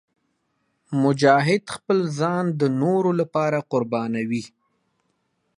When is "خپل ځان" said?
1.75-2.45